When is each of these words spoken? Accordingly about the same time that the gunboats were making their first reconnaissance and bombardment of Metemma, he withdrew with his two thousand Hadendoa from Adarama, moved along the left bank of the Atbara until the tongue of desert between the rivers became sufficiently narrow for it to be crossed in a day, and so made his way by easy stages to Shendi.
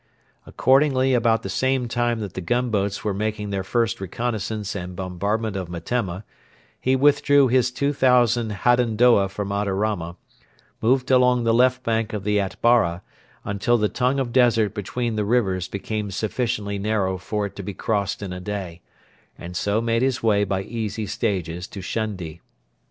Accordingly 0.47 1.13
about 1.13 1.43
the 1.43 1.47
same 1.49 1.87
time 1.87 2.21
that 2.21 2.33
the 2.33 2.41
gunboats 2.41 3.03
were 3.03 3.13
making 3.13 3.51
their 3.51 3.63
first 3.63 4.01
reconnaissance 4.01 4.75
and 4.75 4.95
bombardment 4.95 5.55
of 5.55 5.69
Metemma, 5.69 6.23
he 6.79 6.95
withdrew 6.95 7.45
with 7.45 7.53
his 7.53 7.69
two 7.69 7.93
thousand 7.93 8.49
Hadendoa 8.63 9.29
from 9.29 9.49
Adarama, 9.51 10.15
moved 10.81 11.11
along 11.11 11.43
the 11.43 11.53
left 11.53 11.83
bank 11.83 12.13
of 12.13 12.23
the 12.23 12.39
Atbara 12.39 13.03
until 13.45 13.77
the 13.77 13.89
tongue 13.89 14.19
of 14.19 14.33
desert 14.33 14.73
between 14.73 15.17
the 15.17 15.23
rivers 15.23 15.67
became 15.67 16.09
sufficiently 16.09 16.79
narrow 16.79 17.19
for 17.19 17.45
it 17.45 17.55
to 17.57 17.61
be 17.61 17.75
crossed 17.75 18.23
in 18.23 18.33
a 18.33 18.39
day, 18.39 18.81
and 19.37 19.55
so 19.55 19.81
made 19.81 20.01
his 20.01 20.23
way 20.23 20.43
by 20.43 20.63
easy 20.63 21.05
stages 21.05 21.67
to 21.67 21.79
Shendi. 21.79 22.39